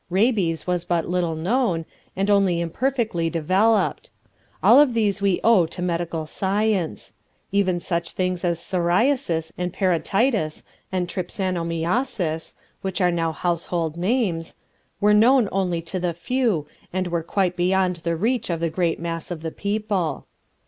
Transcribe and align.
Rabies 0.09 0.65
was 0.65 0.83
but 0.83 1.07
little 1.07 1.35
known, 1.35 1.85
and 2.15 2.27
only 2.27 2.59
imperfectly 2.59 3.29
developed. 3.29 4.09
All 4.63 4.79
of 4.79 4.95
these 4.95 5.21
we 5.21 5.39
owe 5.43 5.67
to 5.67 5.81
medical 5.83 6.25
science. 6.25 7.13
Even 7.51 7.79
such 7.79 8.13
things 8.13 8.43
as 8.43 8.59
psoriasis 8.59 9.51
and 9.59 9.71
parotitis 9.71 10.63
and 10.91 11.07
trypanosomiasis, 11.07 12.55
which 12.81 12.99
are 12.99 13.11
now 13.11 13.31
household 13.31 13.95
names, 13.95 14.55
were 14.99 15.13
known 15.13 15.47
only 15.51 15.83
to 15.83 15.99
the 15.99 16.15
few, 16.15 16.65
and 16.91 17.09
were 17.09 17.21
quite 17.21 17.55
beyond 17.55 17.97
the 17.97 18.15
reach 18.15 18.49
of 18.49 18.59
the 18.59 18.71
great 18.71 18.99
mass 18.99 19.29
of 19.29 19.43
the 19.43 19.51
people. 19.51 20.25